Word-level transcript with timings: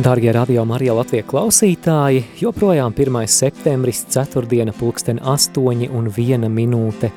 Dārgie 0.00 0.32
radio 0.32 0.62
Marija 0.64 0.94
Latvija 0.96 1.26
klausītāji, 1.28 2.22
joprojām 2.40 2.94
1. 2.96 3.18
septembris, 3.28 4.00
ceturtdiena, 4.08 4.72
pulksten 4.72 5.20
8 5.20 5.90
un 5.92 6.08
1 6.08 6.48
minūte. 6.48 7.10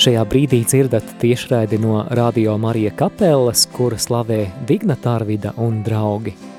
Šajā 0.00 0.24
brīdī 0.26 0.64
dzirdat 0.66 1.14
tiešraidi 1.22 1.78
no 1.78 2.02
Radio 2.18 2.58
Marija 2.58 2.90
kapelas, 2.98 3.62
kura 3.70 4.00
slavē 4.00 4.42
Dignatārvida 4.66 5.54
un 5.62 5.84
draugi. 5.86 6.49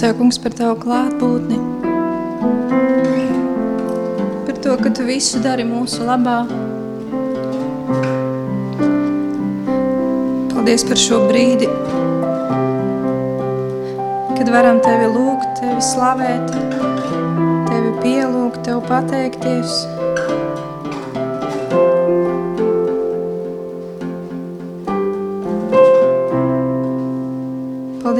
Tev, 0.00 0.14
kungs, 0.16 0.38
par 0.40 0.54
Tavu 0.56 0.78
klātbūtni. 0.80 1.58
Par 4.46 4.56
to, 4.64 4.72
ka 4.80 4.92
Tu 4.96 5.04
visu 5.04 5.42
dari 5.44 5.66
mūsu 5.68 6.06
labā. 6.08 6.38
Paldies 10.54 10.88
par 10.88 11.02
šo 11.04 11.20
brīdi, 11.28 11.68
kad 14.40 14.48
varam 14.56 14.80
Tevi 14.88 15.12
lūgt, 15.12 15.52
Tevi 15.60 15.84
slavēt, 15.84 16.48
Tevi 17.68 17.96
pielūgt, 18.00 18.62
Tev 18.64 18.80
pateikties. 18.88 19.82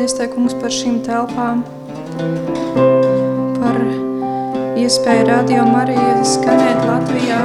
Paldies, 0.00 0.16
Tev, 0.16 0.30
kungs, 0.32 0.54
par 0.56 0.72
šīm 0.72 0.94
telpām, 1.04 1.58
par 3.58 3.76
iespēju 4.80 5.26
radio 5.28 5.66
Marija 5.68 6.14
skanēt 6.24 6.80
Latvijā. 6.88 7.40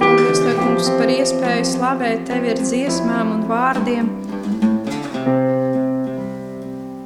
Paldies, 0.00 0.40
Tev, 0.40 0.56
kungs, 0.62 0.88
par 0.96 1.12
iespēju 1.18 1.68
slavēt 1.74 2.24
Tevi 2.32 2.54
ar 2.54 2.64
dziesmām 2.64 3.36
un 3.36 3.44
vārdiem. 3.52 4.10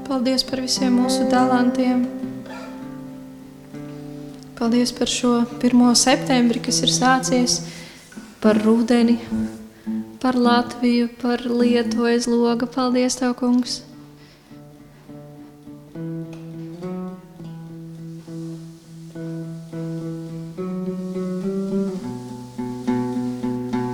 Paldies 0.06 0.46
par 0.46 0.62
visiem 0.62 0.94
mūsu 1.02 1.26
talantiem. 1.34 2.06
Paldies 4.62 4.94
par 4.94 5.10
šo 5.10 5.40
1. 5.58 5.86
septembri, 6.06 6.62
kas 6.70 6.84
ir 6.86 6.98
sācies 7.02 7.64
par 8.38 8.62
rudeni, 8.62 9.18
par 10.20 10.34
Latviju, 10.34 11.08
par 11.22 11.38
Lietuvu 11.40 12.04
aiz 12.04 12.26
loga. 12.26 12.66
Paldies, 12.66 13.16
Tev, 13.16 13.34
kungs! 13.38 13.82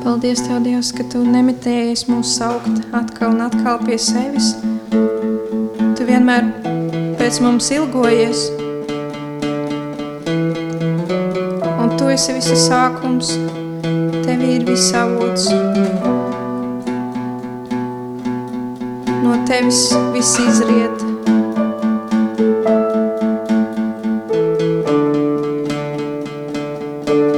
Paldies, 0.05 0.41
Tev, 0.47 0.63
Dievs, 0.65 0.93
ka 0.97 1.05
Tu 1.13 1.21
nemitējies 1.29 2.07
mūs 2.09 2.37
saukt 2.39 2.81
atkal 2.97 3.35
un 3.35 3.45
atkal 3.45 3.83
pie 3.85 3.99
sevis. 4.01 4.55
Tu 4.93 6.09
vienmēr 6.09 6.49
pēc 7.21 7.43
mums 7.45 7.69
ilgojies. 7.75 8.47
Un 11.75 11.97
Tu 11.99 12.09
esi 12.17 12.39
visa 12.39 12.57
sākums, 12.69 13.37
Tevī 14.25 14.57
ir 14.57 14.69
viss 14.71 14.95
avots. 14.97 15.51
Tevis 19.47 19.93
viss 20.13 20.39
izriet. 20.41 21.05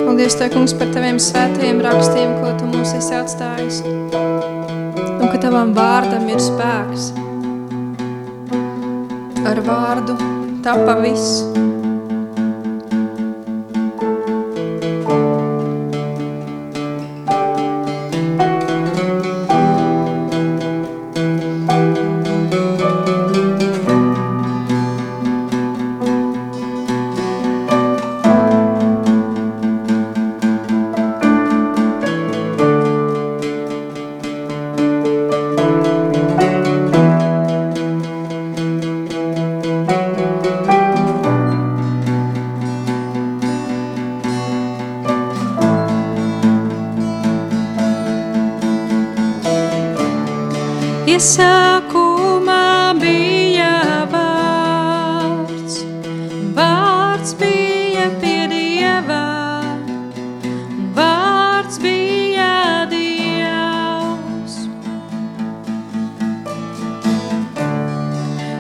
Paldies, 0.07 0.37
Tev, 0.39 0.53
kungs, 0.55 0.75
par 0.79 0.91
Taviem 0.95 1.19
svētajiem 1.23 1.83
rakstiem, 1.85 2.39
ko 2.41 2.55
Tu 2.61 2.71
mums 2.71 2.95
esi 2.99 3.15
atstājis. 3.19 3.83
Un 3.87 5.29
ka 5.33 5.43
Tavam 5.43 5.75
vārdam 5.77 6.31
ir 6.31 6.43
spēks. 6.43 7.11
Ar 9.47 9.63
vārdu 9.67 10.19
tapa 10.67 10.99
viss. 11.03 11.66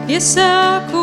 Yes, 0.09 0.37
I 0.37 0.87
could. 0.89 0.96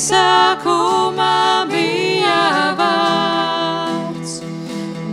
Iesākumā 0.00 1.68
bija 1.68 2.36
vārds, 2.78 4.38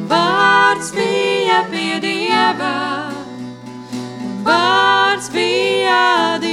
vārds 0.07 0.93
bija 0.95 1.57
pie 1.67 1.97
Dieva, 1.99 2.71
vārds 4.47 5.27
bija 5.35 6.39
Dievs, 6.39 6.46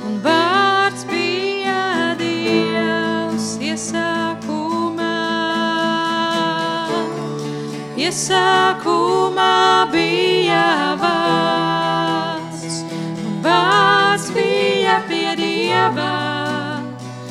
un 0.08 0.16
vārds 0.24 1.06
bija 1.06 2.16
Dievs 2.18 3.46
iesākumā. 3.62 5.14
Iesākumā 7.94 9.54
bija 9.94 10.64
vārds, 11.04 12.80
un 13.22 13.38
vārds 13.46 14.26
bija 14.34 14.98
pie 15.06 15.36
Dieva, 15.44 16.10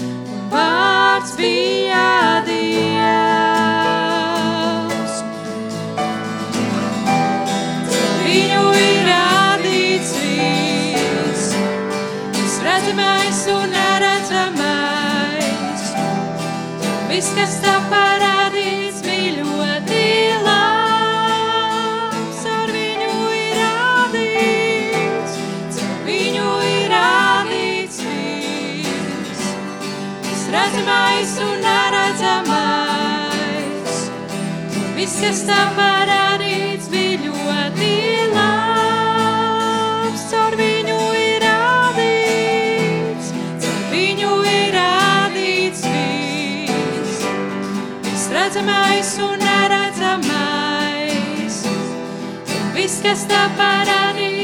un 0.07 0.47
vārds 0.55 1.35
bija 1.35 2.07
Dievs. 2.47 2.88
Viss, 17.19 17.35
kas 17.35 17.57
tā 17.59 17.73
parādīts, 17.91 19.01
bija 19.03 19.41
ļoti 19.41 20.03
labs. 20.45 22.39
Ar 22.47 22.71
viņu 22.71 23.09
ir 23.35 23.57
radīts, 23.59 25.33
caur 25.75 25.97
viņu 26.05 26.45
ir 26.69 26.87
radīts 26.93 27.99
viss, 28.05 29.43
viss 30.29 30.47
redzamais 30.55 31.35
un 31.43 31.59
neredzamais. 31.67 32.87
Viss, 34.95 35.19
kas 35.19 35.43
tā 35.51 35.59
parādīts, 35.75 36.28
redzamais 48.59 49.19
un 49.19 49.37
neredzamais. 49.37 50.33
Viss, 52.73 53.01
kas 53.03 53.25
tā 53.27 53.49
parādīts, 53.57 54.38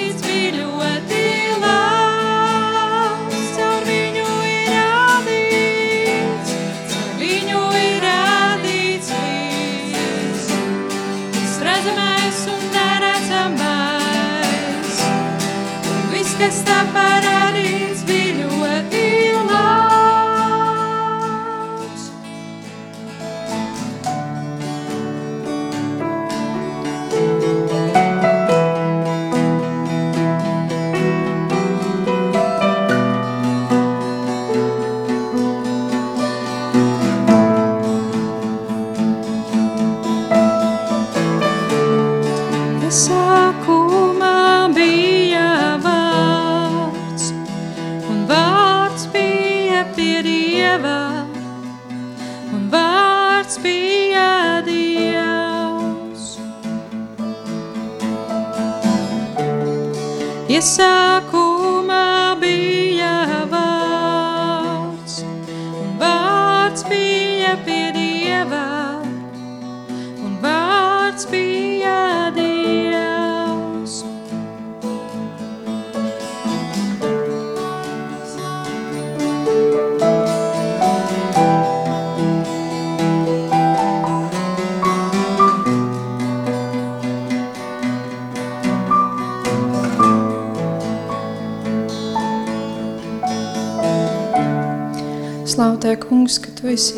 Tev, 95.85 95.99
kungs, 96.09 96.39
ka 96.41 96.49
Tu 96.57 96.71
esi 96.73 96.97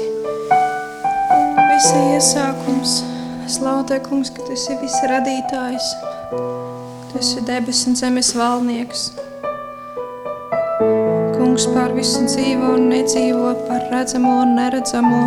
visi 1.67 1.97
iesākums, 2.15 2.91
Slavu 3.51 3.81
Tev, 3.83 3.99
kungs, 4.05 4.29
ka 4.31 4.45
Tu 4.47 4.53
esi 4.55 4.77
viss 4.79 5.01
radītājs. 5.11 5.87
Tu 7.09 7.19
esi 7.19 7.43
debes 7.49 7.81
un 7.89 7.97
zemes 7.99 8.29
valdnieks. 8.39 9.09
Kungs 11.35 11.67
pār 11.73 11.97
visu 11.99 12.23
dzīvo 12.29 12.71
un 12.77 12.87
nedzīvo, 12.93 13.51
par 13.67 13.83
redzamo 13.91 14.37
un 14.45 14.55
neredzamo. 14.55 15.21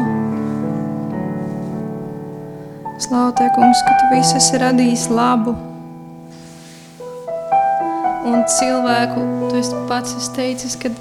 Slavu 2.96 3.36
Tev, 3.36 3.52
kungs, 3.60 3.84
ka 3.84 4.00
Tu 4.00 4.10
viss 4.14 4.40
esi 4.40 4.64
radījis 4.64 5.10
labu. 5.12 5.58
Un 8.24 8.40
cilvēku, 8.56 9.30
Tu 9.50 9.60
esi 9.60 9.86
pats 9.92 10.16
esi 10.16 10.36
teicis, 10.40 10.80
ka 10.80 10.96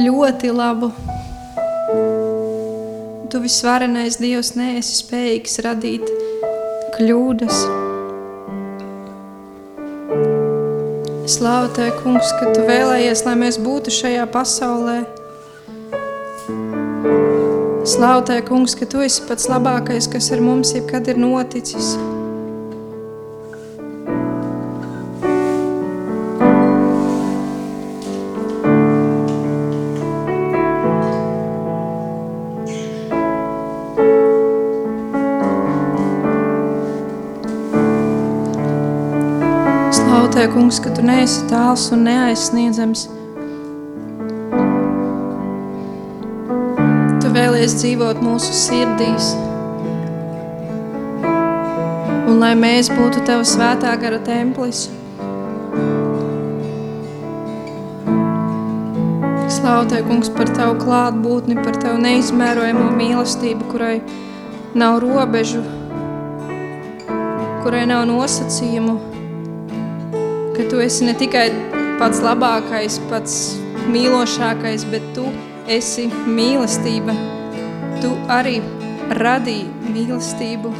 ļoti 0.00 0.56
labu. 0.56 0.94
Tu 3.30 3.38
visvarenais 3.38 4.16
Dievs 4.18 4.56
neesi 4.58 4.96
spējīgs 5.04 5.60
radīt 5.62 6.08
kļūdas. 6.96 7.60
Slāva 11.30 11.70
Tev, 11.76 11.92
kungs, 12.02 12.34
ka 12.40 12.50
Tu 12.50 12.66
vēlējies, 12.66 13.22
lai 13.28 13.36
mēs 13.38 13.60
būtu 13.62 13.94
šajā 13.94 14.26
pasaulē. 14.34 14.98
Slāva 17.86 18.26
Tev, 18.26 18.42
kungs, 18.50 18.74
ka 18.74 18.90
Tu 18.90 19.06
esi 19.06 19.22
pats 19.30 19.46
labākais, 19.52 20.10
kas 20.10 20.32
ar 20.34 20.42
mums 20.42 20.74
jebkad 20.74 21.14
ir 21.14 21.22
noticis. 21.22 21.94
Tev, 21.94 22.09
kungs, 40.70 40.80
ka 40.86 40.90
Tu 40.94 41.02
neesi 41.02 41.42
tāls 41.50 41.90
un 41.90 42.04
neaizsniedzams. 42.06 43.08
Tu 47.20 47.32
vēlies 47.34 47.74
dzīvot 47.74 48.22
mūsu 48.22 48.54
sirdīs. 48.54 49.32
Un 52.30 52.38
lai 52.38 52.54
mēs 52.54 52.92
būtu 52.94 53.24
Tava 53.26 53.42
svētā 53.42 53.96
gara 53.98 54.22
templis. 54.22 54.86
Slavu 59.50 59.90
Tev, 59.90 60.06
kungs, 60.06 60.30
par 60.30 60.54
Tavu 60.54 60.78
klātbūtni, 60.78 61.58
par 61.64 61.82
Tavu 61.82 61.98
neizmērojamo 61.98 62.92
mīlestību, 62.94 63.72
kurai 63.74 63.96
nav 64.78 65.02
robežu, 65.02 65.66
kurai 67.64 67.88
nav 67.90 68.06
nosacījumu, 68.06 69.00
ka 70.60 70.68
tu 70.68 70.80
esi 70.84 71.06
ne 71.08 71.12
tikai 71.16 71.46
pats 71.96 72.18
labākais, 72.20 72.98
pats 73.08 73.36
mīlošākais, 73.88 74.84
bet 74.92 75.04
tu 75.16 75.24
esi 75.64 76.04
mīlestība. 76.28 77.14
Tu 78.02 78.10
arī 78.28 78.58
radīji 79.16 79.70
mīlestību. 79.94 80.74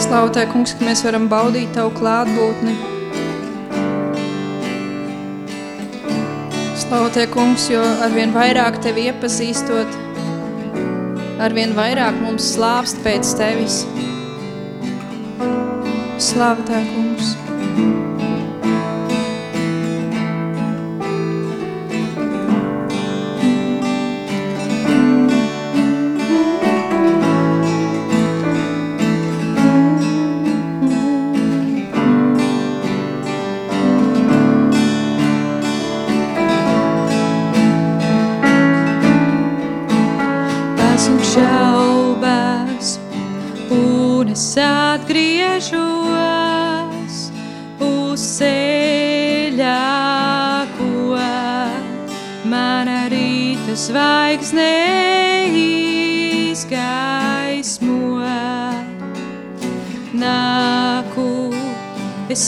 Slavu 0.00 0.32
Tev, 0.32 0.48
kungs, 0.54 0.72
ka 0.72 0.88
mēs 0.88 1.04
varam 1.04 1.28
baudīt 1.28 1.74
Tavu 1.76 1.92
klātbūtni. 2.00 2.72
Slavu 6.86 7.12
Tev, 7.12 7.28
kungs, 7.36 7.68
jo 7.68 7.84
arvien 8.06 8.32
vairāk 8.32 8.80
Tevi 8.80 9.10
iepazīstot, 9.10 10.07
arvien 11.42 11.74
vairāk 11.76 12.16
mums 12.22 12.52
slāpst 12.54 13.02
pēc 13.04 13.34
Tevis. 13.38 13.82
Slāva 16.18 16.64
Tev, 16.66 16.88
kungs! 16.94 17.47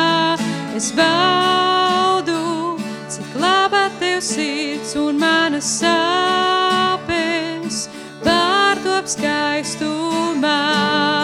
es 0.76 0.92
baudu, 0.98 2.76
cik 3.08 3.32
laba 3.40 3.88
tev 3.96 4.20
sirds 4.20 4.92
un 4.92 5.16
man 5.16 5.56
manas 5.56 5.80
sāpes 5.80 7.88
pārtop 8.20 9.08
skaistumā, 9.08 11.21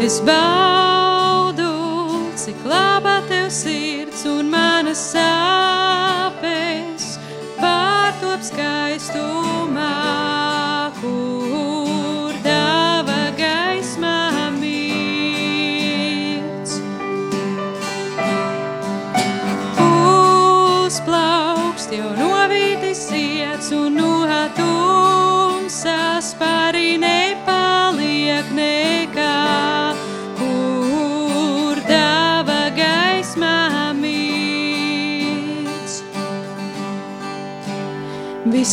Es 0.00 0.20
baudu, 0.20 1.72
cik 2.36 2.60
laba 2.64 3.18
tev 3.28 3.50
sirds 3.50 4.22
un 4.30 4.46
manas 4.50 5.02
sāpes 5.10 5.77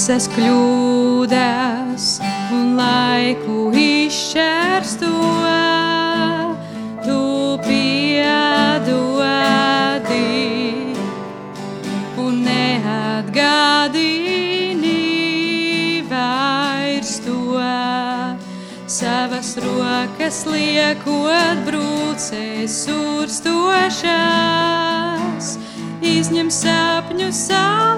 visas 0.05 0.27
kļūdas 0.29 2.03
un 2.53 2.75
laiku 2.77 3.71
izšķērsto. 3.73 5.09
Tu 7.01 7.21
piedodi 7.65 8.85
un 12.21 12.37
neatgādini 12.45 13.25
vairs 16.11 17.17
to. 17.25 17.57
Savas 18.85 19.57
rokas 19.57 20.45
liekot 20.45 21.65
brūcēs 21.65 22.77
urstošās, 22.93 24.05
izņem 26.13 26.53
sapņu 26.61 27.33
salauztos 27.33 27.94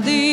The. 0.00 0.31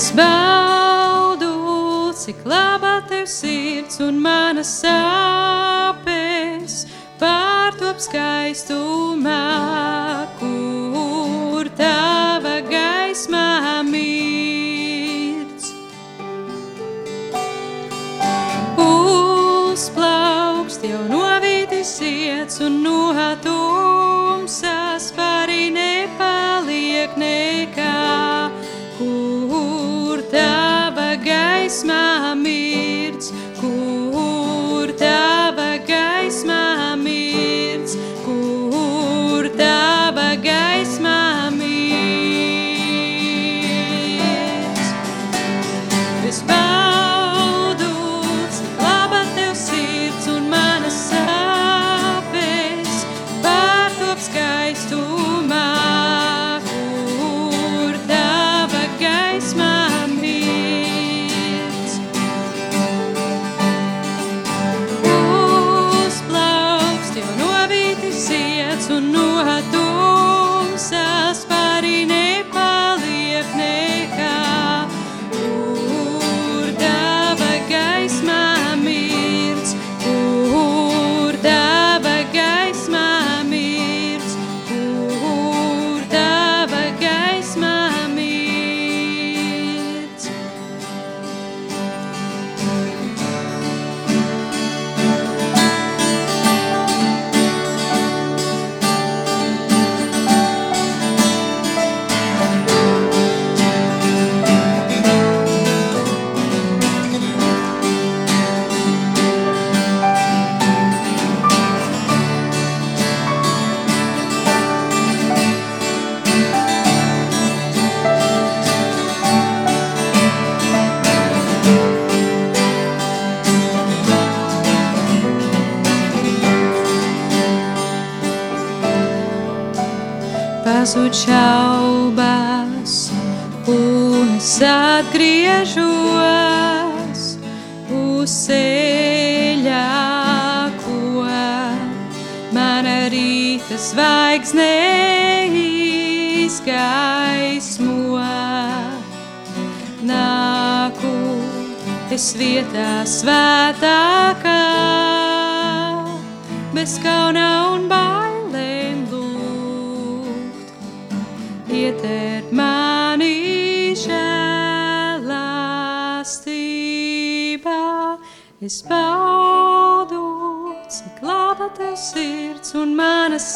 Es 0.00 0.08
baudu, 0.16 1.52
cik 2.16 2.38
laba 2.48 3.02
tev 3.08 3.26
sirds 3.28 4.00
un 4.00 4.16
mana 4.16 4.64
sāpes 4.64 6.06
pārtop 7.20 8.00
skaistumā. 8.00 9.89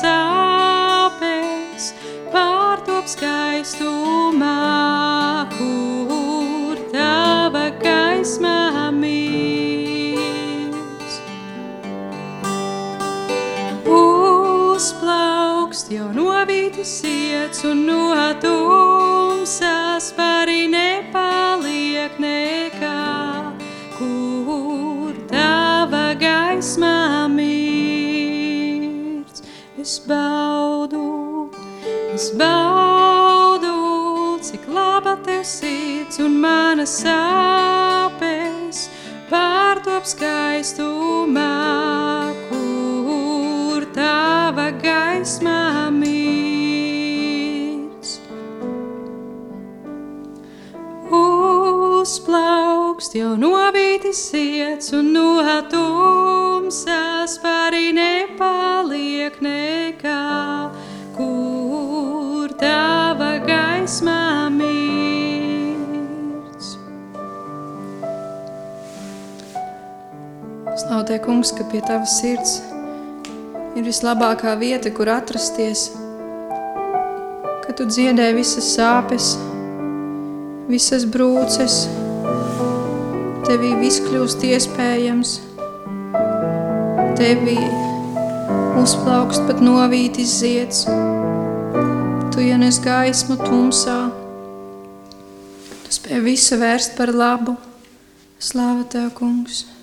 sāpes 0.04 1.84
pārtop 2.32 3.06
skaistumā, 3.08 4.52
kur 5.56 6.82
tava 6.92 7.64
gaismā 7.80 8.90
mīs. 8.98 10.04
Uzplaukst 14.00 15.92
jau 15.94 16.08
novītis 16.18 16.94
iet 17.08 17.64
un 17.70 17.78
notur, 17.88 18.83
sirds 36.14 36.22
un 36.22 36.38
manas 36.40 37.02
sāpes 37.02 38.88
pārtop 39.30 40.04
skaistumā, 40.06 41.42
kur 42.50 43.84
tava 43.94 44.70
gaismā 44.82 45.90
mīts. 45.90 46.20
Uzplaukst 51.10 53.14
jau 53.18 53.34
novītis 53.36 54.30
sirds 54.30 54.92
un 54.94 55.12
no 55.16 55.42
tumsas 55.70 57.38
pārī 57.42 57.92
nepaliek 57.92 59.40
nekā, 59.42 60.70
kur 61.16 62.48
tava 62.60 63.38
gaismā 63.42 64.12
mīts. 64.12 64.43
Tev, 71.02 71.18
kungs, 71.24 71.50
ka 71.50 71.64
pie 71.66 71.80
Tavas 71.82 72.12
sirds 72.20 72.60
ir 73.74 73.82
vislabākā 73.82 74.52
vieta, 74.60 74.92
kur 74.94 75.10
atrasties, 75.10 75.88
ka 77.64 77.74
Tu 77.74 77.88
dziedē 77.90 78.28
visas 78.36 78.68
sāpes, 78.76 79.32
visas 80.70 81.08
brūces, 81.10 81.88
Tevī 83.48 83.74
viss 83.82 83.98
kļūst 84.06 84.46
iespējams, 84.46 85.34
Tevī 87.18 87.58
uzplaukst 88.78 89.42
pat 89.50 89.58
novītis 89.64 90.38
zieds, 90.38 90.86
Tu 92.30 92.46
ienes 92.46 92.78
gaismu 92.86 93.40
tumsā, 93.42 94.00
Tu 95.82 95.98
spēj 95.98 96.26
visu 96.30 96.62
vērst 96.62 96.94
par 97.00 97.10
labu, 97.10 97.58
Slāva 98.38 98.86
Tev, 98.86 99.10
kungs! 99.18 99.73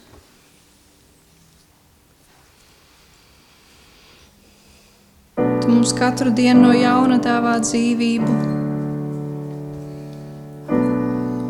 Mums 5.71 5.93
katru 5.95 6.31
dienu 6.35 6.65
no 6.67 6.71
jauna 6.75 7.15
dāvā 7.23 7.53
dzīvību. 7.63 8.33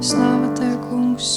Slāva 0.06 0.50
Tev, 0.58 0.76
kungs! 0.86 1.30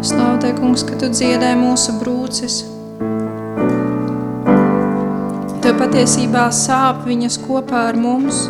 Slāva 0.00 0.38
Tev, 0.40 0.54
kungs, 0.62 0.86
ka 0.88 0.96
Tu 1.02 1.10
dziedē 1.12 1.52
mūsu 1.60 1.98
brūces. 2.00 2.62
Tev 5.60 5.76
patiesībā 5.82 6.46
sāp 6.56 7.04
viņas 7.10 7.36
kopā 7.44 7.84
ar 7.90 8.00
mums. 8.00 8.46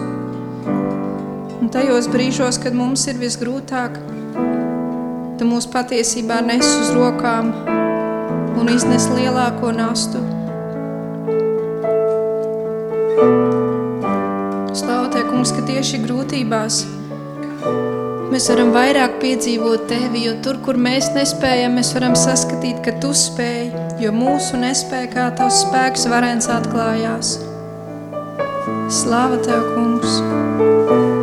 Un 1.59 1.75
tajos 1.75 2.07
brīžos, 2.15 2.63
kad 2.63 2.79
mums 2.79 3.09
ir 3.11 3.19
visgrūtāk, 3.19 3.99
Tu 5.39 5.47
mūs 5.47 5.69
patiesībā 5.71 6.41
nes 6.43 6.67
uz 6.67 6.89
rokām 6.97 7.53
un 8.59 8.71
iznes 8.73 9.05
lielāko 9.13 9.71
nastu. 9.71 10.19
Slavu 14.75 15.07
Tev, 15.15 15.29
kungs, 15.31 15.53
ka 15.55 15.63
tieši 15.69 16.01
grūtībās 16.03 16.81
mēs 18.33 18.49
varam 18.51 18.73
vairāk 18.75 19.21
piedzīvot 19.23 19.87
Tevi, 19.93 20.25
jo 20.27 20.35
tur, 20.43 20.59
kur 20.67 20.81
mēs 20.89 21.13
nespējam, 21.15 21.79
mēs 21.79 21.93
varam 21.95 22.19
saskatīt, 22.19 22.83
ka 22.83 22.97
Tu 23.03 23.13
spēj, 23.23 23.71
jo 24.03 24.11
mūsu 24.15 24.59
nespēja 24.59 25.13
kā 25.15 25.29
Tavs 25.39 25.63
spēks 25.69 26.09
varens 26.11 26.51
atklājās. 26.51 27.37
Slāva 28.99 29.39
Tev, 29.47 29.71
kungs! 29.77 31.18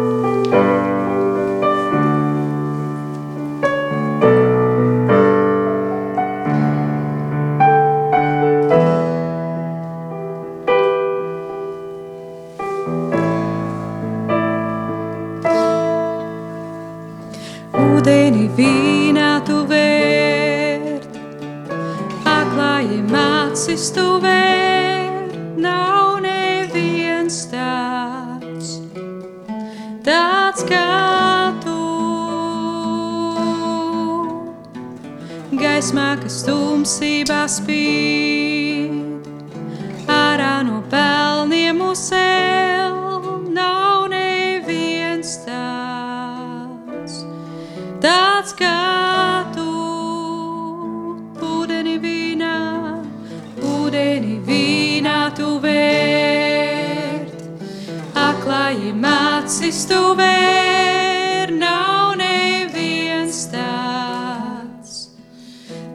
Acis 60.06 60.12
tu 60.12 60.16
vērt, 60.18 61.54
nav 61.58 62.16
neviens 62.18 63.48
tāds, 63.50 65.10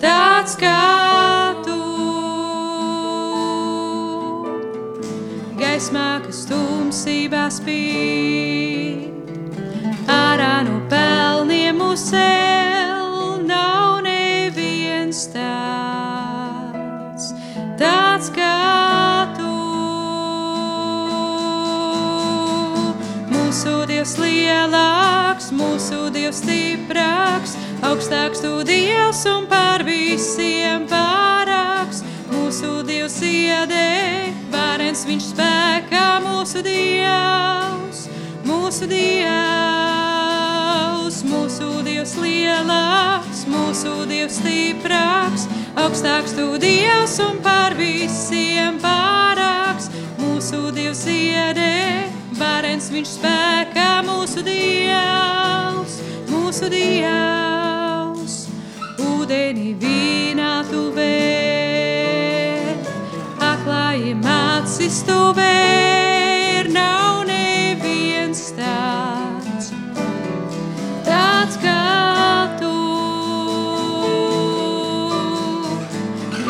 tāds 0.01 0.57
kā 0.59 1.55
tu. 1.65 1.79
Gaismā, 5.59 6.21
kas 6.25 6.47
tumsībā 6.49 7.49
spīd, 7.51 8.30
Dievs 26.31 26.45
stiprāks, 26.47 27.57
augstāks 27.83 28.39
tu 28.39 28.63
Dievs 28.63 29.27
un 29.27 29.51
par 29.51 29.83
visiem 29.83 30.87
pārāks. 30.87 32.05
Mūsu 32.31 32.87
Dievs 32.87 33.19
iedē, 33.27 34.31
varens 34.53 35.03
viņš 35.09 35.25
spēkā, 35.33 36.23
mūsu 36.23 36.63
Dievs, 36.63 38.07
mūsu 38.47 38.87
Dievs, 38.87 39.27
mūsu 41.27 41.83
Dievs 41.83 42.15
lielāks, 42.23 43.43
mūsu 43.51 44.07
Dievs 44.07 44.39
stiprāks, 44.39 45.49
augstāks 45.75 46.39
tu 46.39 46.55
Dievs 46.63 47.19
un 47.27 47.43
par 47.43 47.75
visiem 47.75 48.79
pārāks. 48.79 49.91
Mūsu 50.23 50.71
Dievs 50.71 51.03
iedē, 51.11 52.07
varens 52.39 52.87
viņš 52.95 53.19
spēkā, 53.19 54.07
mūsu 54.07 54.47
Dievs, 54.47 55.99
mūsu 56.51 56.67
Dievs, 56.67 58.33
ūdeni 58.99 59.69
vīnā 59.79 60.65
tu 60.67 60.81
vēr, 60.97 62.73
aklājiem 63.39 64.25
acis 64.27 64.97
tu 65.07 65.19
vēr, 65.37 66.67
nav 66.75 67.23
neviens 67.29 68.43
tāds, 68.59 69.71
tāds 71.07 71.61
kā 71.63 71.79
tu. 72.59 72.75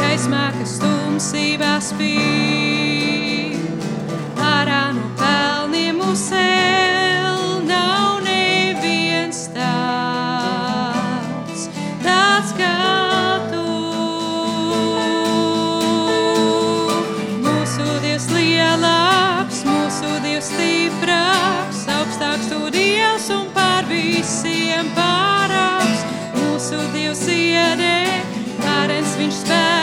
Gaismā, 0.01 0.47
kas 0.63 0.79
tumsībā 0.81 1.75
spīd, 1.85 2.50
varens 28.91 29.13
viņš 29.21 29.37
spēkā, 29.45 29.80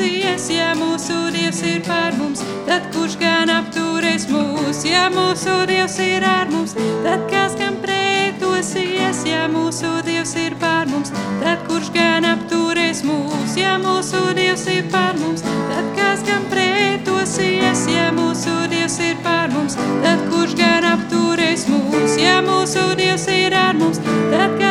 dosies, 0.00 0.48
ja 0.50 0.72
mūsu 0.74 1.30
Dievs 1.32 1.60
ir 1.66 1.82
par 1.84 2.14
mums, 2.16 2.40
tad 2.66 2.86
kurš 2.94 3.18
gan 3.20 3.50
apturēs 3.52 4.26
mūs, 4.30 4.84
ja 4.88 5.08
mūsu 5.12 5.66
Dievs 5.68 5.98
ir 6.00 6.24
ar 6.24 6.48
mums, 6.50 6.72
tad 7.04 7.26
kas 7.30 7.56
gan 7.58 7.76
pretosies, 7.82 9.20
ja 9.28 9.46
mūsu 9.52 10.00
Dievs 10.06 10.34
ir 10.40 10.56
par 10.60 10.88
mums, 10.88 11.12
tad 11.42 11.66
kurš 11.68 11.92
gan 11.92 12.24
apturēs 12.24 13.04
mūs, 13.04 13.56
ja 13.60 13.76
mūsu 13.82 14.22
Dievs 14.36 14.66
ir 14.72 14.88
par 14.92 15.18
mums, 15.20 15.44
tad 15.68 15.92
kas 15.98 16.24
gan 16.24 16.48
pretosies, 16.48 17.86
ja 17.92 18.08
mūsu 18.16 18.56
Dievs 18.72 18.98
ir 19.04 19.20
par 19.24 19.52
mums, 19.52 19.76
tad 20.04 20.24
kurš 20.32 20.56
gan 20.56 20.88
apturēs 20.94 21.68
mūs, 21.68 22.16
ja 22.20 22.40
mūsu 22.46 22.94
Dievs 22.96 23.28
ir 23.36 23.56
ar 23.56 23.76
mums, 23.76 24.00
tad 24.32 24.56
kas 24.56 24.69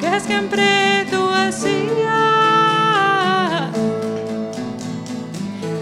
kas 0.00 0.26
gan 0.28 0.48
pretosies. 0.48 1.74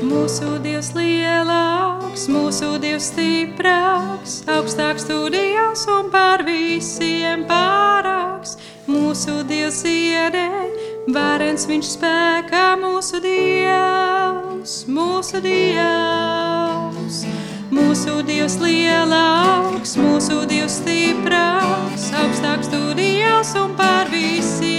Mūsu 0.03 0.59
Dievs 0.63 0.95
lielāks, 0.97 2.29
mūsu 2.29 2.79
Dievs 2.81 3.11
stiprāks, 3.13 4.43
augstāks 4.49 5.05
studijās 5.05 5.85
un 5.93 6.09
par 6.11 6.43
visiem 6.47 7.45
pārāks. 7.45 8.57
Mūsu 8.89 9.43
Dievs 9.45 9.85
iedē, 9.85 10.49
varens 11.11 11.67
viņš 11.67 11.93
spēkā 11.97 12.65
mūsu 12.79 13.19
Dievs, 13.23 14.75
mūsu 14.87 15.41
Dievs, 15.43 17.23
mūsu 17.75 18.21
Dievs 18.27 18.59
lielāks, 18.63 19.97
mūsu 19.99 20.43
Dievs 20.51 20.79
stiprāks, 20.83 22.11
augstāks 22.23 22.71
tu 22.71 22.83
Dievs 22.99 23.57
un 23.59 23.75
pār 23.79 24.13
visiem 24.13 24.72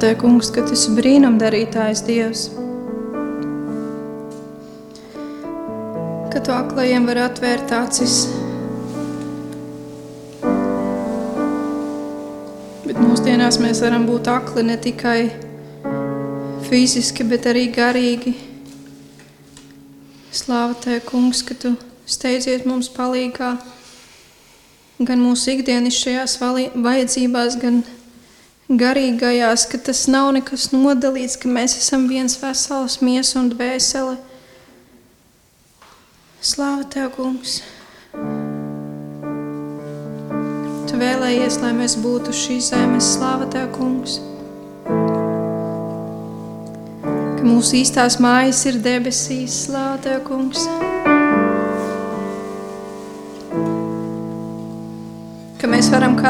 Tev, 0.00 0.16
kungs, 0.18 0.48
ka 0.50 0.62
Tu 0.66 0.74
esi 0.74 0.90
brīnumdarītājs 0.96 2.00
Dievs. 2.06 2.40
Ka 6.32 6.42
Tu 6.42 6.54
aklajiem 6.54 7.06
var 7.06 7.20
atvērt 7.28 7.74
acis. 7.76 8.16
Bet 12.84 12.98
mūsdienās 12.98 13.60
mēs 13.62 13.84
varam 13.86 14.08
būt 14.10 14.32
akli 14.34 14.66
ne 14.66 14.78
tikai 14.82 15.18
fiziski, 16.66 17.26
bet 17.30 17.46
arī 17.52 17.68
garīgi. 17.74 18.34
Slāva 20.34 20.74
Tev, 20.82 21.04
kungs, 21.06 21.46
ka 21.46 21.54
Tu 21.54 21.76
steidziet 22.10 22.66
mums 22.66 22.90
palīgā 22.90 23.54
gan 25.02 25.22
mūsu 25.22 25.54
ikdienas 25.54 25.96
šajās 26.02 26.40
vajadzībās, 26.42 27.58
gan 27.62 27.84
garīgajās, 28.80 29.66
ka 29.70 29.78
tas 29.88 30.04
nav 30.10 30.32
nekas 30.36 30.68
nodalīts, 30.72 31.36
ka 31.40 31.50
mēs 31.50 31.76
esam 31.80 32.08
viens 32.10 32.36
vesels 32.40 33.00
miesa 33.04 33.38
un 33.40 33.50
dvēsele. 33.52 34.16
Slāva 36.44 36.84
Tev, 36.92 37.08
kungs! 37.16 37.60
Tu 40.90 41.00
vēlējies, 41.00 41.60
lai 41.62 41.72
mēs 41.78 41.96
būtu 42.04 42.34
šīs 42.36 42.72
zemes. 42.74 43.14
Slāva 43.16 43.48
Tev, 43.52 43.70
kungs! 43.78 44.18
Ka 47.38 47.42
mūsu 47.48 47.80
īstās 47.80 48.20
mājas 48.20 48.66
ir 48.68 48.82
debesīs. 48.84 49.64
Slāva 49.66 49.98
Tev, 50.04 50.22
kungs! 50.28 50.68
ka 50.68 51.03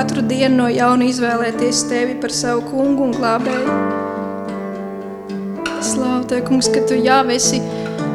katru 0.04 0.20
dienu 0.28 0.58
no 0.58 0.64
jauna 0.68 1.06
izvēlēties 1.08 1.78
Tevi 1.88 2.18
par 2.20 2.32
savu 2.34 2.60
kungu 2.68 3.06
un 3.06 3.14
glābēju. 3.14 3.76
Slāv 5.84 6.26
Tev, 6.28 6.42
kungs, 6.44 6.68
ka 6.68 6.82
Tu 6.84 6.98
jau 7.06 7.22
esi 7.32 7.62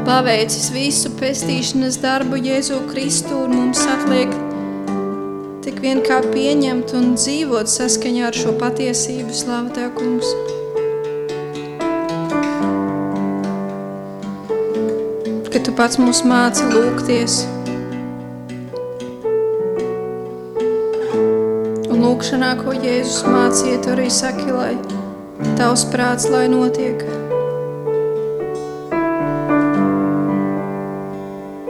paveicis 0.05 0.69
visu 0.75 1.09
pestīšanas 1.17 1.97
darbu 2.03 2.37
Jēzu 2.45 2.77
Kristu 2.91 3.41
un 3.47 3.57
mums 3.57 3.81
atliek 3.89 4.29
tik 5.65 5.81
vien 5.81 6.03
kā 6.05 6.21
pieņemt 6.29 6.93
un 6.99 7.15
dzīvot 7.17 7.71
saskaņā 7.73 8.29
ar 8.29 8.37
šo 8.37 8.53
patiesību. 8.61 9.33
Slāv 9.33 9.73
Tev, 9.73 9.89
kungs! 9.97 10.29
Ka 15.49 15.57
Tu 15.65 15.73
pats 15.73 15.97
mūs 15.97 16.21
māci 16.21 16.69
lūgties, 16.69 17.47
lūkšanā, 22.19 22.49
ko 22.59 22.73
Jēzus 22.75 23.21
mācīja, 23.23 23.77
tu 23.79 23.91
arī 23.93 24.09
saki, 24.11 24.51
lai 24.51 24.73
tavs 25.55 25.85
prāts, 25.87 26.27
lai 26.27 26.49
notiek. 26.51 26.99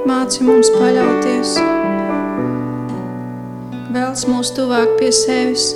māci 0.09 0.41
mums 0.41 0.71
paļauties, 0.73 1.53
vēls 3.93 4.25
mūs 4.25 4.49
tuvāk 4.57 4.97
pie 4.97 5.11
sevis. 5.13 5.69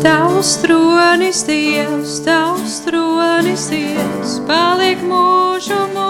Tavs 0.00 0.56
tronis, 0.64 1.44
Dievs, 1.44 2.18
tavs 2.24 2.80
tronis, 2.88 3.68
Dievs, 3.68 4.38
paliek 4.48 5.04
mūžu 5.04 5.82
mūžos. 5.92 6.07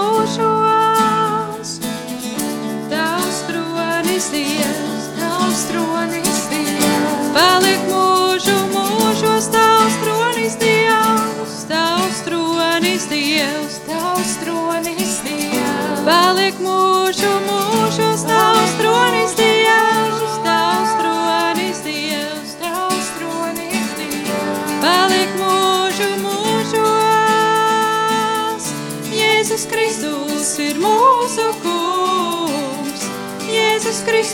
Dievs, 4.39 5.07
tavs 5.19 5.65
tronis, 5.67 6.37
Dievs, 6.47 7.31
paliek 7.35 7.81
mūžu 7.91 8.55
mūžos. 8.71 9.49
Tavs 9.51 9.99
tronis, 9.99 10.55
Dievs, 10.63 11.57
tavs 11.67 12.23
tronis, 12.23 13.09
Dievs, 13.11 13.79
tavs 13.89 14.35
tronis, 14.45 15.15
Dievs, 15.27 16.03
paliek 16.07 16.55
mūžu 16.63 17.33
mūžos. 17.35 17.58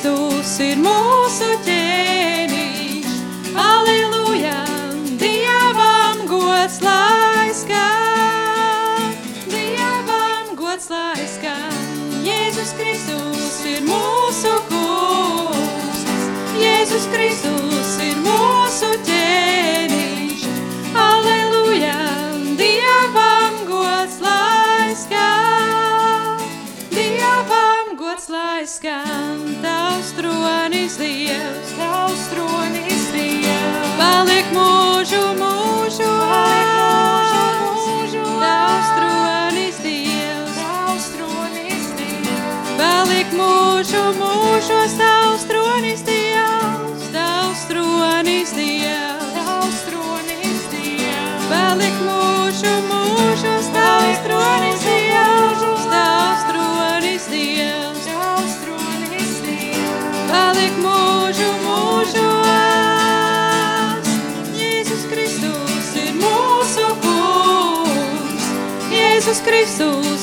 Kristus 0.05 0.59
ir 0.61 0.77
mūsu 0.85 1.49
ķēniņš. 1.65 1.84
Lai 28.66 28.68
skan. 28.68 29.61
Tavs 29.61 30.11
tronis 30.18 30.97
Dievs, 30.97 31.72
tavs 31.78 32.30
tronis 32.34 33.11
Dievs, 33.13 33.89
paliek 33.99 34.45
mūžu 34.53 35.22
mūžu, 35.38 36.09
Tavs 38.41 38.89
tronis 38.97 39.78
Dievs, 39.84 40.57
tavs 40.57 41.07
tronis 41.13 41.88
Dievs, 41.99 42.74
paliek 42.80 43.30
mūžu 43.38 44.03
mūžos, 44.18 44.97
tavs 44.97 45.45
tronis 45.45 46.01
Dievs, 46.01 47.09
tavs 47.13 47.66
tronis 47.70 48.49
Dievs, 48.57 49.34
tavs 49.38 49.80
tronis 49.89 50.61
Dievs, 50.74 51.45
paliek 51.49 51.97
mūžu 52.01 52.74
mūžos, 52.89 53.54
Jēzus 69.45 70.14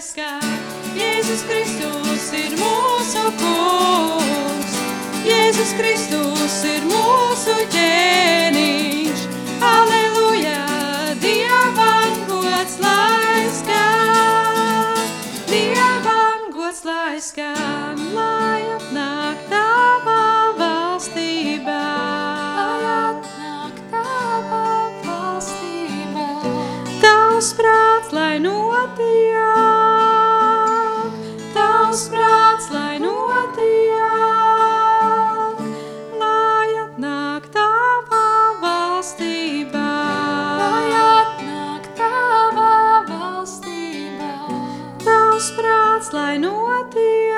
skan. 0.00 0.42
Jēzus 0.94 1.42
Kristus 1.46 2.26
ir 2.34 2.54
mūsu 2.58 3.22
kungs, 3.40 4.76
Jēzus 5.26 5.74
Kristus 5.78 6.56
ir 6.68 6.86
mūsu 6.88 7.54
ķēniņš. 7.74 9.24
Aleluja, 9.64 10.62
Dievam 11.22 12.16
gods 12.30 12.78
lai 12.82 13.44
skan, 13.58 15.04
Dievam 15.50 16.50
gods 16.54 16.84
lai 16.86 17.20
skan, 17.22 18.00
lai 18.14 18.62
atnāk 18.78 19.46
tava 19.52 20.18
valstībā. 20.58 21.82
Lai 22.58 22.80
atnāk 22.94 23.84
tava 23.94 24.64
valstībā. 25.06 26.28
Tavs 27.02 27.54
prāts, 27.58 28.12
lai 28.14 28.38
notiek, 28.42 29.33
tavs 31.94 32.08
prāts, 32.10 32.64
lai 32.74 32.98
notiek, 32.98 33.60
lai 36.18 36.70
atnāk 36.82 37.44
tava 37.54 38.22
valstībā. 38.58 39.92
Lai 40.58 40.88
atnāk 40.98 41.86
tava 41.94 42.72
valstībā. 43.06 44.32
Tavs 45.04 45.52
prāts, 45.54 46.10
lai 46.16 46.34
notiek, 46.42 47.30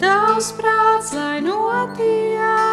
tavs 0.00 0.48
prāts, 0.56 1.12
lai 1.12 1.44
notiek, 1.44 2.65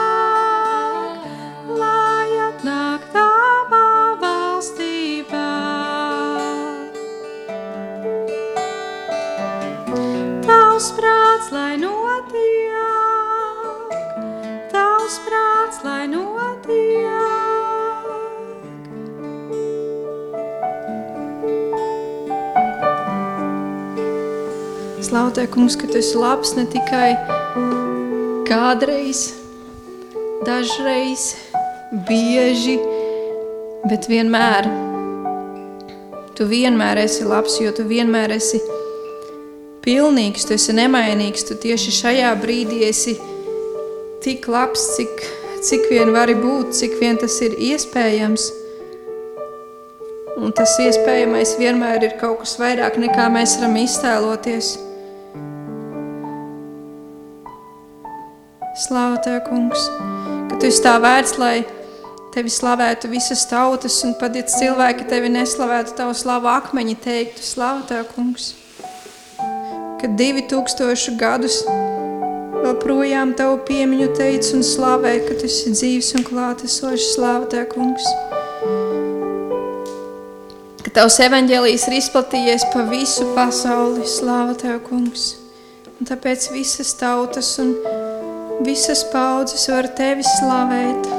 Slavu 25.14 25.30
Tev, 25.30 25.46
kungs, 25.54 25.76
ka 25.78 25.86
Tu 25.86 26.00
esi 26.02 26.18
labs 26.18 26.56
ne 26.58 26.64
tikai 26.66 27.12
kādreiz, 28.50 29.20
dažreiz, 30.42 31.26
bieži, 32.08 32.80
bet 33.86 34.08
vienmēr. 34.10 34.66
Tu 36.34 36.48
vienmēr 36.50 37.04
esi 37.04 37.28
labs, 37.30 37.60
jo 37.62 37.70
tu 37.78 37.86
vienmēr 37.86 38.34
esi 38.34 38.58
pilnīgs, 39.86 40.48
tu 40.50 40.56
esi 40.58 40.74
nemainīgs, 40.74 41.46
tu 41.46 41.60
tieši 41.62 41.94
šajā 42.00 42.32
brīdī 42.42 42.80
esi 42.88 43.14
tik 44.26 44.48
labs, 44.50 44.88
cik, 44.96 45.22
cik 45.68 45.86
vien 45.92 46.10
vari 46.16 46.34
būt, 46.40 46.72
cik 46.80 46.96
vien 47.04 47.22
tas 47.22 47.36
ir 47.46 47.54
iespējams. 47.54 48.48
Un 50.42 50.58
tas 50.58 50.74
iespējamais 50.82 51.54
vienmēr 51.62 52.08
ir 52.10 52.18
kaut 52.18 52.42
kas 52.42 52.56
vairāk 52.58 52.98
nekā 53.06 53.30
mēs 53.38 53.60
varam 53.62 53.78
iztēloties. 53.84 54.72
Slāva 58.74 59.20
Tev, 59.22 59.44
kungs, 59.46 59.84
ka 60.50 60.58
Tu 60.58 60.66
esi 60.72 60.82
tā 60.82 60.96
vērts, 60.98 61.36
lai 61.38 61.60
Tevi 62.34 62.50
slavētu 62.50 63.12
visas 63.12 63.44
tautas, 63.46 64.00
un 64.02 64.16
pat, 64.18 64.34
ja 64.34 64.42
cilvēki 64.50 65.06
Tevi 65.12 65.30
neslavētu, 65.30 65.94
Tavu 66.00 66.16
slavu 66.18 66.50
akmeņi 66.50 66.96
teiktu, 67.04 67.46
slāva 67.46 67.84
Tev, 67.86 68.08
kungs, 68.16 68.48
ka 70.02 70.10
divi 70.18 70.42
tūkstošu 70.50 71.14
gadus 71.22 71.60
vēl 72.64 72.74
projām 72.82 73.36
Tavu 73.38 73.60
piemiņu 73.68 74.10
teicu 74.18 74.58
un 74.58 74.66
slavē, 74.66 75.20
ka 75.28 75.38
Tu 75.38 75.46
esi 75.52 75.76
dzīves 75.76 76.10
un 76.18 76.26
klātesoši, 76.32 77.12
slāva 77.12 77.46
Tev, 77.54 77.68
kungs. 77.76 78.10
Ka 80.82 80.98
Tavs 80.98 81.20
evaņģēlijs 81.30 81.86
ir 81.92 82.00
izplatījies 82.00 82.66
pa 82.74 82.88
visu 82.90 83.30
pasauli, 83.38 84.10
slāva 84.10 84.58
Tev, 84.58 84.82
kungs. 84.90 85.36
Un 86.00 86.10
tāpēc 86.10 86.50
visas 86.56 86.98
tautas 86.98 87.54
un 87.62 87.76
visas 88.64 89.04
paudzes 89.12 89.68
var 89.72 89.88
tevi 89.98 90.24
slavēt. 90.24 91.13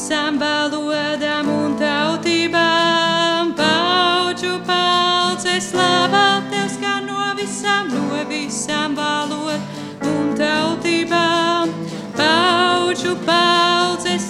visām 0.00 0.38
valodām 0.40 1.48
un 1.52 1.74
tautībām. 1.76 3.50
Pauģu 3.58 4.54
palce 4.64 5.58
slavā 5.60 6.40
tev 6.48 6.70
skan 6.72 7.04
no 7.10 7.26
visām, 7.36 7.92
no 7.92 8.24
visām 8.30 8.96
valodām 8.96 9.60
un 10.08 10.32
tautībām. 10.40 11.76
Pauģu 12.16 13.16
palce 13.28 14.16
slavā. 14.16 14.29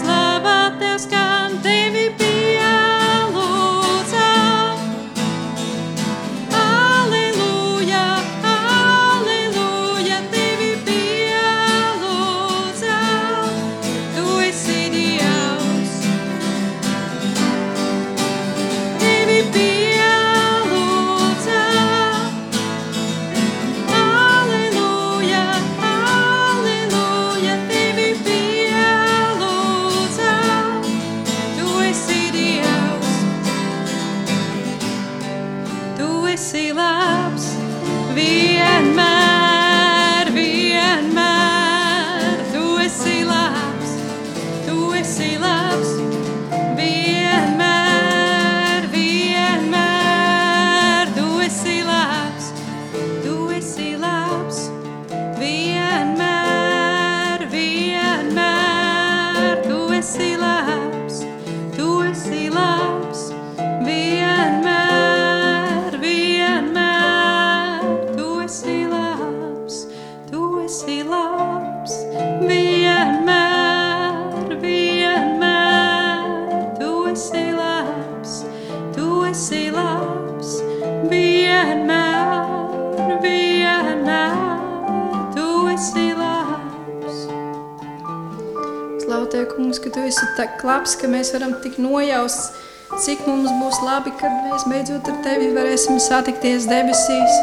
Labs, 90.66 90.96
ka 90.98 91.08
mēs 91.10 91.30
varam 91.34 91.54
tik 91.62 91.78
nojaust, 91.80 92.56
cik 93.04 93.22
mums 93.28 93.50
būs 93.60 93.78
labi, 93.86 94.12
kad 94.20 94.32
mēs 94.46 94.66
beidzot 94.70 95.08
ar 95.10 95.18
tevi 95.24 95.50
varēsim 95.54 96.00
satikties 96.02 96.66
debesīs. 96.70 97.36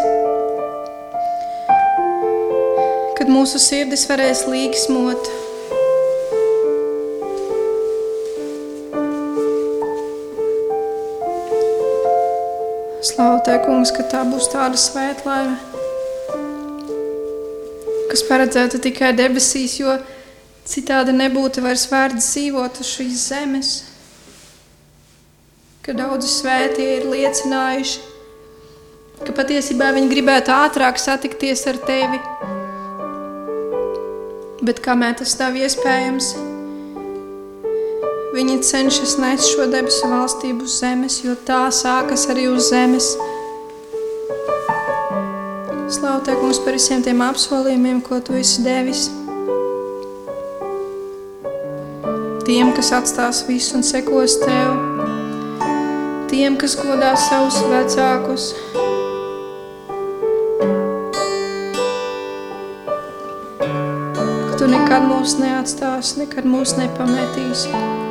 Kad 3.18 3.32
mūsu 3.32 3.62
sirdis 3.62 4.04
varēs 4.10 4.44
līksmot. 4.52 5.32
Slavu 13.08 13.40
Tev, 13.48 13.64
kungs, 13.64 13.96
ka 13.96 14.04
tā 14.12 14.26
būs 14.28 14.52
tāda 14.52 14.78
svētlaime, 14.78 15.56
kas 18.12 18.28
paredzēta 18.28 18.84
tikai 18.84 19.16
debesīs, 19.18 19.80
jo 19.80 19.96
Citādi 20.68 21.14
nebūtu 21.16 21.62
vairs 21.64 21.86
vērts 21.88 22.26
dzīvot 22.28 22.80
uz 22.84 22.88
šīs 22.92 23.22
zemes, 23.30 23.68
ka 25.86 25.94
daudzi 25.96 26.28
svētie 26.28 26.88
ir 26.98 27.06
liecinājuši, 27.08 28.02
ka 29.24 29.36
patiesībā 29.38 29.94
viņi 29.96 30.10
gribētu 30.12 30.52
ātrāk 30.52 31.00
satikties 31.00 31.64
ar 31.72 31.80
tevi. 31.88 32.20
Bet 34.68 34.82
kamēr 34.84 35.16
tas 35.22 35.38
nav 35.40 35.56
iespējams, 35.56 36.34
viņi 38.36 38.58
cenšas 38.68 39.16
nest 39.24 39.48
šo 39.54 39.70
debesu 39.72 40.10
valstību 40.12 40.68
uz 40.68 40.76
zemes, 40.82 41.22
jo 41.24 41.38
tā 41.48 41.62
sākas 41.72 42.28
arī 42.34 42.50
uz 42.52 42.68
zemes. 42.74 43.14
Slavu 45.96 46.26
Tev, 46.28 46.42
kungs, 46.44 46.60
par 46.60 46.76
visiem 46.76 47.08
tiem 47.08 47.24
apsolījumiem, 47.24 48.04
ko 48.04 48.20
Tu 48.20 48.36
esi 48.42 48.68
devis. 48.68 49.08
Tiem, 52.48 52.70
kas 52.72 52.94
atstās 52.96 53.42
visu 53.48 53.76
un 53.76 53.84
sekos 53.84 54.38
Tev, 54.40 54.78
tiem, 56.32 56.56
kas 56.60 56.78
godās 56.80 57.28
savus 57.28 57.60
vecākus. 57.68 58.48
Ka 64.48 64.58
Tu 64.58 64.72
nekad 64.72 65.10
mūs 65.12 65.36
neatstās, 65.44 66.16
nekad 66.22 66.48
mūs 66.48 66.78
nepametīsi. 66.80 68.07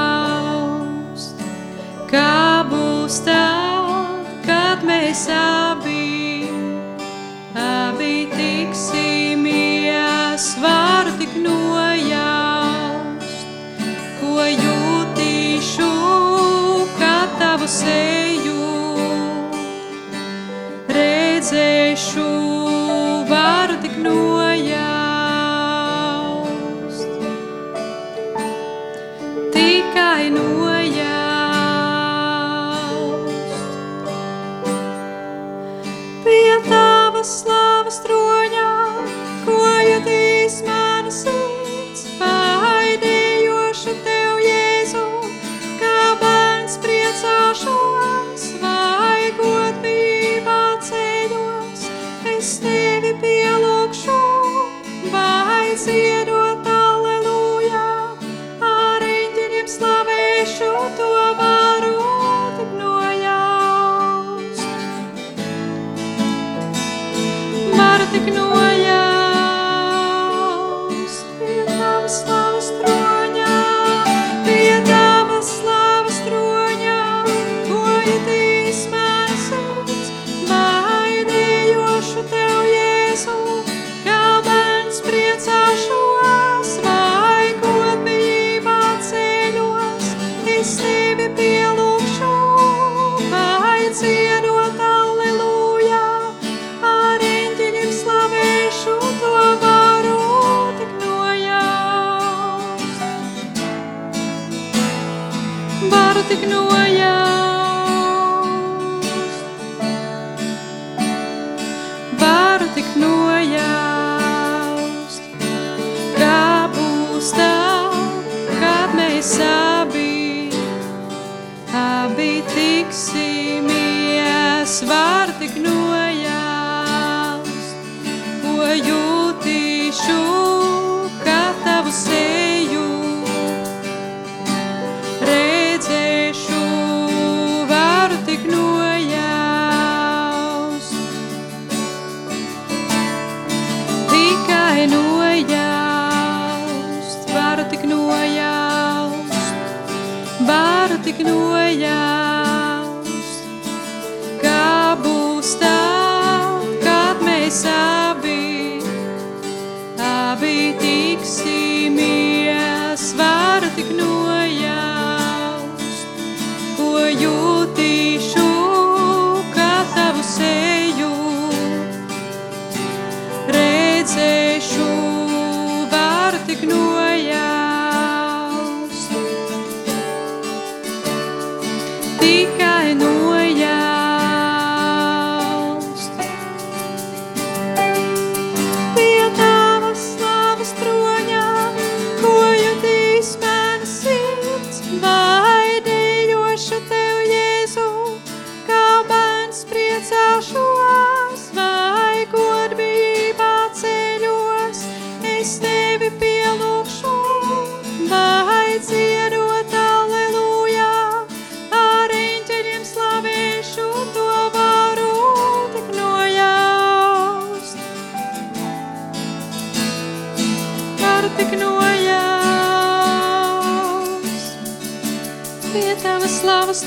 Tavas 226.70 226.84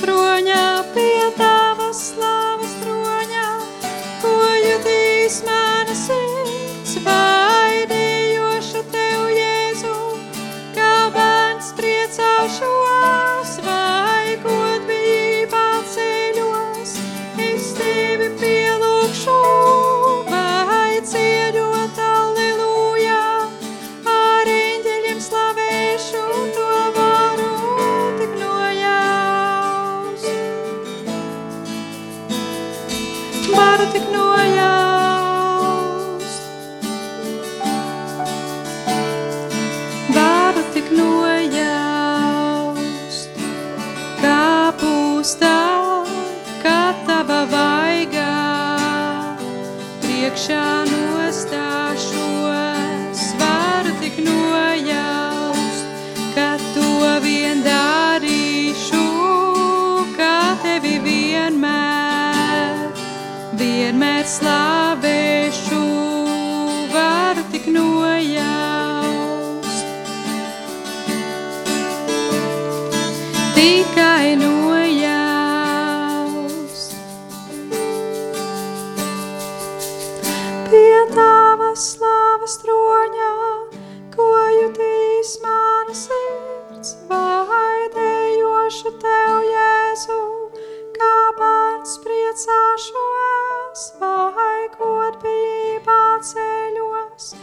vaidējošu 88.74 88.92
tev, 89.02 89.44
Jēzu, 89.46 90.50
kā 90.96 91.16
bērns 91.38 92.00
priecāšos, 92.02 93.84
vai 94.00 94.70
godbībā 94.74 96.18
ceļos, 96.22 97.36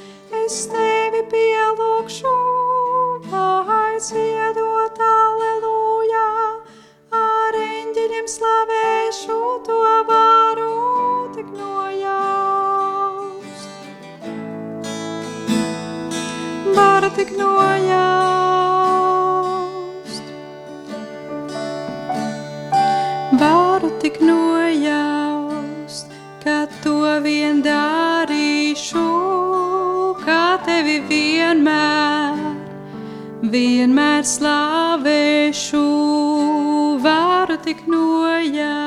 es 0.44 0.66
tevi 0.66 1.22
pielūkšu, 1.30 2.34
vai 3.30 4.00
dziedot 4.00 4.98
allelujā, 4.98 6.26
ar 7.12 7.54
eņģeļiem 7.54 8.26
slavēšu, 8.26 9.62
to 9.66 9.78
varu 10.10 11.30
tik 11.36 11.46
nojaust. 11.54 12.50
Varu 16.74 17.10
tik 17.14 17.36
nojaust. 17.38 18.39
Vienmēr 33.50 34.26
slavēšu, 34.26 35.86
varu 37.02 37.58
tik 37.64 37.86
nojaust. 37.90 38.79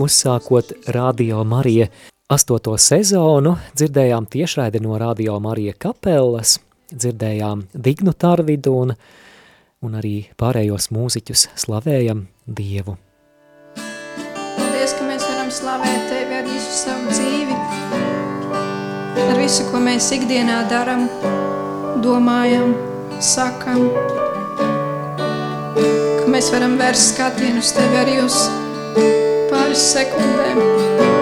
Uzsākot 0.00 0.72
Radio 0.86 1.42
Marija 1.44 1.86
astoto 2.32 2.72
sezonu, 2.80 3.50
dzirdējām 3.76 4.24
tiešraidi 4.32 4.80
no 4.80 4.96
Radio 4.96 5.34
Marija 5.44 5.74
kapelas, 5.76 6.54
dzirdējām 6.88 7.66
Dignu 7.74 8.14
Tarvidu 8.16 8.72
un, 8.80 8.94
un 9.84 9.98
arī 10.00 10.14
pārējos 10.40 10.88
mūziķus 10.96 11.50
slavējam 11.60 12.22
Dievu. 12.48 12.96
Paldies, 13.76 14.96
ka 14.96 15.04
mēs 15.04 15.26
varam 15.28 15.52
slavēt 15.52 16.08
Tevi 16.08 16.38
ar 16.38 16.48
visu 16.48 16.72
savu 16.78 17.12
dzīvi. 17.12 17.60
ar 19.26 19.36
visu, 19.36 19.68
ko 19.68 19.84
mēs 19.84 20.08
ikdienā 20.16 20.62
daram, 20.72 21.10
domājam, 22.00 22.72
sakam, 23.20 23.84
ka 25.76 26.24
mēs 26.32 26.48
varam 26.56 26.80
vērst 26.80 27.12
skatienu 27.12 27.60
uz 27.60 27.74
Tevi 27.76 28.00
arī 28.06 28.16
uz 28.24 28.40
secundários. 29.78 31.19